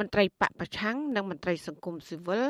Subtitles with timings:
[0.00, 2.46] មន្ត្រីបពប្រឆាំងនិងមន្ត្រីសង្គមស៊ីវិល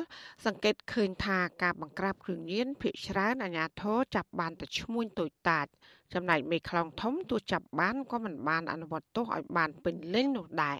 [0.47, 5.67] សង្កេតឃើញថាការបង្ក្រាបគ្រឿងញៀនភ ieck ច្រើនអាជ្ញាធរចាប់បានតែឈ្មួញតូចតាច
[6.15, 10.79] ចំណែកមេខ្លោងធំទោះចាប់បានក៏មិនបានអនុវត្តទោសឲ្យបានពេញលេញនោះដែរ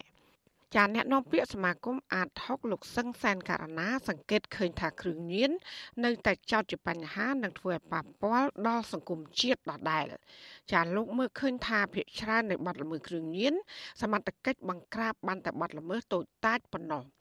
[0.75, 5.51] ចាអ្នកនាំពាក្យសមាគមអាត6លោកសឹងសានករណា សង្កេតឃើញថាគ្រឿងញៀន
[6.03, 10.05] នៅតែចោទជាបញ្ហានិងធ្វើឲ្យប៉ះពាល់ដល់សង្គមជាតិដដែល
[10.71, 13.53] ចាលោកមើលឃើញថាភាគច្រើននៃបាត់ល្មើសគ្រឿងញៀន
[14.01, 17.20] សមត្ថកិច្ចបង្ក្រាបបានតែបាត់ល្មើសតូចតាចប៉ុណ្ណោះចា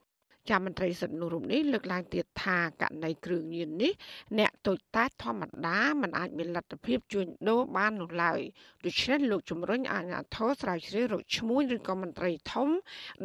[0.64, 3.92] មន្ត្រីសិទ្ធិមនុស្សរូបនេះលើកឡើងទៀតថាករណីគ្រឿងញៀននេះ
[4.38, 8.40] អ្នកតូចតាចធម្មតាมันអាចមានលទ្ធភាពជួញដូរបាននោះឡើយ
[8.84, 12.68] ដូច្នេះលោកជំរុញអាជ្ញាធរស្រាវជ្រាវរកឈ្មោះឬក៏មន្ត្រីធំ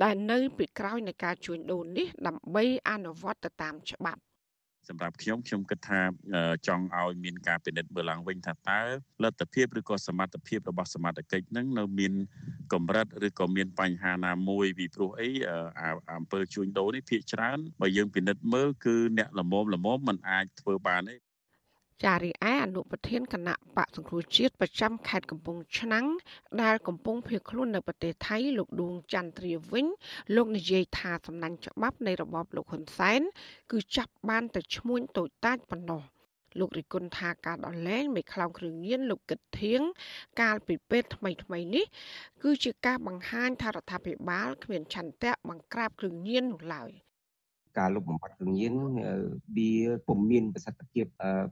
[0.04, 4.22] ដែលនៅពីក្រោយនៃការជួញដូរនេះដើម្បីអនុវត្តទៅតាមច្បាប់
[4.90, 6.00] សម្រាប់ខ្ញុំខ្ញុំគិតថា
[6.68, 8.82] ចង់ឲ្យមានការពិនិត្យមើលឡើងវិញថាតើ
[9.24, 12.14] លទ្ធភាពឬក៏សមត្ថភាពរបស់សមត្ថកិច្ចនឹងនៅមាន
[12.74, 15.30] កម្រិតឬក៏មានបញ្ហាណាមួយពីព្រោះអី
[16.14, 21.16] អំពើជួញដូរនេះភាគច្រើនបើយើងពិនិត្យមើលគឺអ្នកល្មមល្មមมันអាចធ្វើបានទេ
[22.04, 26.06] ចារីឯអនុប្រធានគណៈបកសង្គ្រោះជាតិប្រចាំខេត្តកំពង់ឆ្នាំង
[26.62, 29.86] ដែលកំពុងភៀសខ្លួននៅប្រទេសថៃលោកឌួងចន្ទ្រាវិញ
[30.36, 33.22] លោកនិយាយថាសំណាញ់ច្បាប់នៃរបបលោកហ៊ុនសែន
[33.72, 36.02] គឺចាប់បានតែឈ្មួញតូចតាចប៉ុណ្ណោះ
[36.60, 39.82] លោករិគុណថាការដោះលែងមេខ្លោងគ្រឿងញៀនលោកគិតធៀង
[40.42, 41.86] កាលពីពេលថ្មីថ្មីនេះ
[42.44, 46.92] គឺជាការបង្ហាញថារដ្ឋាភិបាលគ្មានឆន្ទៈបង្ក្រាបគ្រឿងញៀននោះឡើយ។
[47.78, 48.74] ការលុបបំបាត់គ្រឿងញៀន
[49.58, 49.72] វា
[50.08, 51.06] ពុំមានប្រសិទ្ធភាព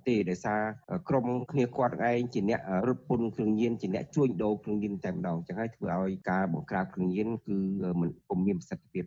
[0.08, 0.62] ទេដោយសារ
[1.10, 7.58] ក្រុមគ្នាគាត់ឯងជាអ្នករត់ពន្ធគ្រឿងញៀនជាអ្នកជួញដូរគ្រឿងញៀនតែម្ដងចឹងហើយធ្វើឲ្យការបង្ក្រាបគ្រឿងញៀនគឺ
[8.02, 9.06] មិនពុំមានប្រសិទ្ធភាព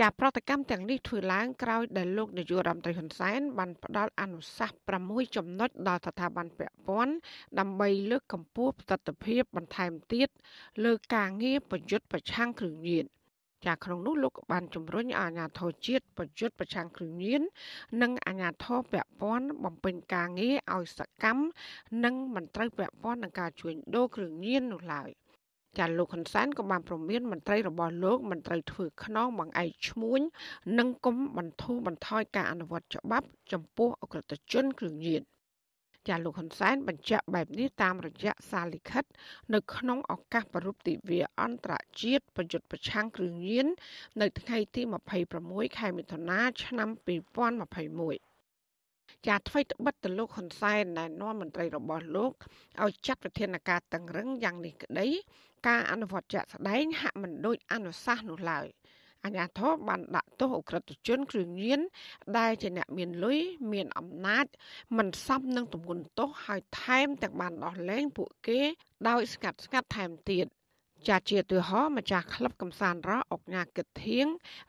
[0.00, 7.14] ជាប្រតិកម្មទាំងនេះធ្វើឡើងក្រោយដែលលោកនាយករដ្ឋមន្ត្រីហ៊ុនសែនបានផ្ដល់អនុសាសន៍6ចំណុចដល់ស្ថាប័នពាក់ព័ន្ធ
[7.58, 10.28] ដើម្បីលើកកម្ពស់ប្រសិទ្ធភាពបន្ថែមទៀត
[10.84, 13.04] លើការងារប្រយុទ្ធប្រឆាំងគ្រឿងញៀន
[13.64, 17.42] ចាក្នុងនោះលោកបានជំរុញអាជ្ញាធរជាតិប្រយុទ្ធប្រឆាំងគ្រឿងញៀន
[18.02, 21.44] និងអាជ្ញាធរពាក់ព័ន្ធបំពេញការងារឲ្យសកម្ម
[22.04, 25.10] និងមិនត្រូវពាក់ព័ន្ធនឹងការជួញដូរគ្រឿងញៀននោះឡើយ
[25.78, 30.20] ចាលោកហ៊ុនសែនក៏បានប្រមានមន្ត្រីរបស់លោកមិនត្រូវធ្វើខ្នងបង្អែកឈ្មួញ
[30.78, 35.22] និងគុំបន្ធូរបន្ថយការអនុវត្តច្បាប់ ចំពោះអក្រិតជនគ្រឿងញៀន
[36.08, 39.04] ចាលោកហ៊ុនសែនបញ្ជាក់បែបនេះតាមរយៈសារលិខិត
[39.54, 43.66] នៅក្នុងឱកាសប្រពៃទិវាអន្តរជាតិប្រយុទ្ធប្រឆាំងគ្រឿងញៀន
[44.20, 44.82] នៅថ្ងៃទី
[45.32, 46.88] 26ខែមិថុនាឆ្នាំ
[48.28, 52.32] 2021ចាថ្មីត្បិតទៅលោកហ៊ុនសែនណែនាំមន្ត្រីរបស់លោក
[52.84, 55.08] ឲ្យចាត់វិធានការតឹងរឹងយ៉ាងនេះក្តី
[55.68, 58.66] ការអនុវត្តជាក់ស្ដែងហាក់មិនដូចអនុសាសន៍នោះឡើយ។
[59.26, 61.80] អាញាធរបានដាក់ទោសអ ுக ្រិតជនគ្រឿងញៀន
[62.38, 63.38] ដែលជាអ្នកមានលុយ
[63.72, 64.46] មានអំណាច
[64.96, 68.60] មិនសមនឹងទម្ងន់ទោសហើយថែមទាំងបានដោះលែងពួកគេ
[69.08, 70.46] ដោយស្កាត់ស្ងាត់ថែមទៀត
[71.08, 74.26] ចាជាទើហោម្ចាស់ក្លឹបកំសាន្តរ៉អុកញ៉ាគិតធៀង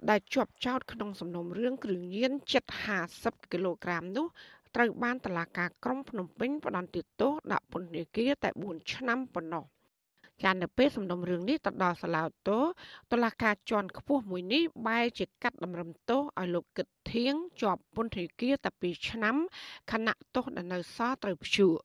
[0.10, 2.64] ដែលជាប់ចោតក្នុងសំណុំរឿងគ្រឿងញៀនជិត
[3.08, 4.28] 50គីឡូក្រាមនោះ
[4.76, 9.66] ត្រូវបានតឡាការក្រុងភ្នំពេញផ្ដន្ទាទោសដាក់ពន្ធនាគារតែ4ឆ្នាំប៉ុណ្ណោះ
[10.44, 12.60] ចានៅពេលសំណុំរឿងនេះទៅដល់សាឡាវតូ
[13.12, 19.36] តឡាការជាន់ខ្ពស់មួយនេះបែរជាកាត់តម្រឹមទោសឲ្យលោកគិតធៀងជាប់ពន្ធនាគារតែ2ឆ្នាំ
[19.92, 21.76] ខណៈទោសដែលនៅសល់ត្រូវព្យួរ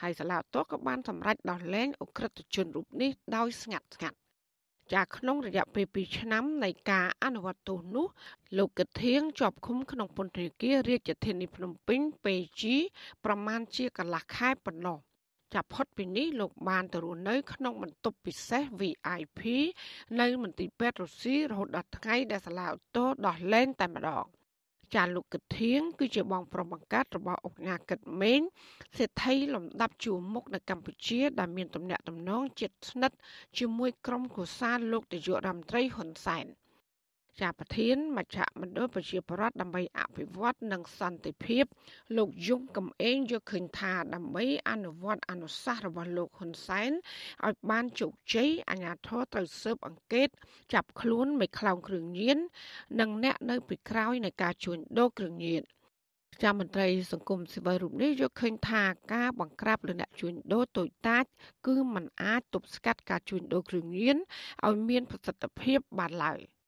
[0.00, 4.16] ហើយសាឡាវតូក៏បានសម្រេចដោះលែងអ ுக ្រិតជនរូបនេះដោយស្ងាត់ស្ងាត់
[4.94, 8.06] ចាក្នុងរយៈពេល2ឆ្នាំនៃការអនុវត្តទោសនោះ
[8.58, 12.76] លោកកឹកធៀងជាប់ឃុំក្នុងពន្ធនាគាររាជធានីភ្នំពេញពេជី
[13.24, 14.98] ប្រមាណជាកន្លះខែប៉ុណ្ណោះ
[15.54, 19.40] ចាប់ផុតពីនេះលោកបានទៅរស់នៅក្នុងបន្ទប់ពិសេស VIP
[20.20, 24.24] នៅមន្ទីរពេទ្យរុស្ស៊ីរហូតដល់ថ្ងៃដែលសាឡាអូតូដោះលែងតែម្ដង
[24.94, 28.40] ចាលោកកឹកធៀងគឺជាបងប្រុសបង្កើតរបស់អង្គការកឹកមេង
[28.96, 33.16] សេដ្ឋីលំដាប់ជួរមុខនៅកម្ពុជាដែលមានទំនាក់ទំនងជិតស្និទ្ធ
[33.58, 36.46] ជាមួយក្រុមគូសាលោកនាយករដ្ឋមន្ត្រីហ៊ុនសែន។
[37.40, 41.64] ជាប្រធានមជ្ឈមណ្ឌលប្រជាប្រដ្ឋដើម្បីអភិវឌ្ឍនិងសន្តិភាព
[42.16, 46.90] លោកយងកំឯងយកឃើញថាដើម្បីអនុវត្តអនុសាសន៍របស់លោកហ៊ុនសែន
[47.46, 50.28] ឲ្យបានជោគជ័យអាជ្ញាធរត្រូវស៊ើបអង្កេត
[50.72, 52.38] ចាប់ខ្លួនមេខ្លោងគ្រឿងញៀន
[53.00, 55.62] និងអ្នកនៅពីក្រោយនៃការជួញដូរគ្រឿងញៀន
[56.42, 61.24] ចាមន្ត្រីសង្គមស៊ីវិលរូបនេះយកឃើញថាការបង្ក្រាបលើអ្នកជួញដូរតូចតាច
[61.66, 64.16] គឺมันអាចទប់ស្កាត់ការជួញដូរគ្រឿងញៀន
[64.66, 66.40] ឲ្យមានប្រសិទ្ធភាពបានឡើយ។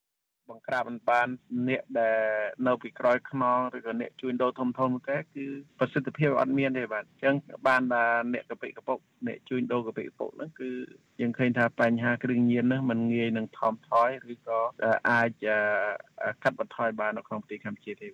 [0.51, 1.29] បង្ក្រាបមិនបាន
[1.69, 2.19] អ្នកដែល
[2.67, 5.47] នៅពីក្រោយខ្នងឬក៏អ្នកជួញដូរធំធំទេគឺ
[5.79, 7.35] ប្រសិទ្ធភាពអត់មានទេបាទអញ្ចឹង
[7.67, 10.71] បានថាអ្នកកពិកពុកអ្នកជួញដូរកពិកពុកហ្នឹងគឺ
[11.21, 14.61] យើងឃើញថាបញ្ហាគ្រឿងញៀនហ្នឹងมันងាយនឹងថមថយឬក៏
[15.11, 15.47] អាច
[16.43, 18.09] កាត់បន្ថយបាននៅក្នុងប្រទេសកម្ពុជាទេ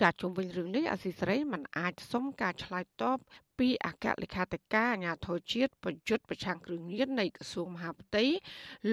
[0.00, 3.18] ចាជុំវិញរឿងនេះអស៊ីសេរីមិនអាចសុំការឆ្លើយតប
[3.58, 8.24] ពីអគ្គលេខាធិការអាជ្ញាធរជាតិប្រយុទ្ធប្រឆាំងគ្រឿងញៀននៃក្រសួងមហាផ្ទៃ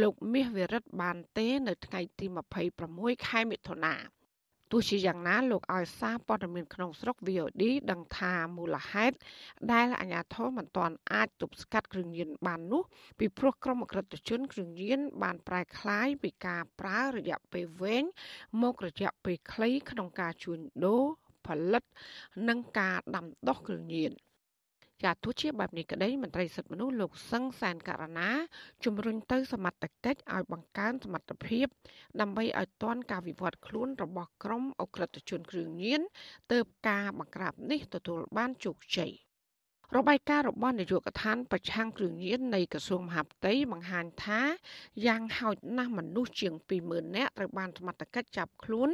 [0.01, 2.25] លោកមាសវិរិទ្ធបានទេ នៅថ្ងៃទី
[2.77, 3.95] 26ខែមិថុនា
[4.71, 9.16] ទោះជាយ៉ាងណាលោកឲ្យសារព័ត៌មានក្នុងស្រុក VOD ដឹងថាមូលហេតុ
[9.71, 12.83] ដែលអាជ្ញាធរមិនទាន់អាចទប់ស្កាត់គ្រឿងញៀនបាននោះ
[13.19, 18.04] ពីព្រោះក្រុមអក្រិតជនគ្រឿងញៀនបានប្រែក្លាយពីការប្រើរយៈពេលវែង
[18.62, 21.04] មករយៈពេលខ្លីក្នុងការជួញដូរ
[21.45, 21.83] ផលិត
[22.50, 24.12] និងការដាំដុះគ្រឿងញៀន។
[25.03, 28.29] ចាទោះជាបែបនេះក្តីមន្ត្រីសិទ្ធិមនុស្សលោកសឹងសានករណា
[28.85, 31.65] ជំរុញទៅសមត្ថកិច្ចឲ្យបង្កើនសមត្ថភាព
[32.21, 36.01] ដើម្បីឲ្យទាន់ការវិវត្តខ្លួនរបស់ក្រុមអ ுக ្រិតជនគ្រឿងញៀន
[36.51, 39.11] ទៅការបង្ក្រាបនេះទទួលបានជោគជ័យ
[39.97, 44.41] របាយការណ៍របស់នាយកដ្ឋានប្រឆាំងគ្រឿងញៀននៃក្រសួងមហាផ្ទៃបង្ហាញថា
[45.06, 46.53] យ៉ាងហោចណាស់មនុស្សជាង
[46.86, 48.89] 20,000នាក់ត្រូវបានសមត្ថកិច្ចចាប់ខ្លួន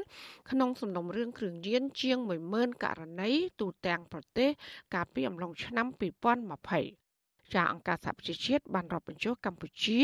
[0.52, 2.18] ក្នុងសំណុំរឿងគ្រឿងញៀនជាង
[2.52, 3.32] 10,000ករណី
[3.62, 4.50] ទូទាំងប្រទេស
[4.94, 10.02] កាលពីអំឡុងឆ្នាំ2020ចាអង្គការសហប្រជាជាតិបានរាប់បញ្ចុះកម្ពុជា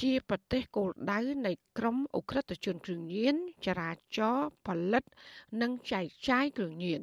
[0.00, 3.34] ជាប្រទេសគោលដៅនៃក្រមអ ுக ្រិតជនគ្រឿងញៀន
[3.66, 5.04] ចរាចរផលិត
[5.62, 7.02] និងចែកចាយគ្រឿងញៀន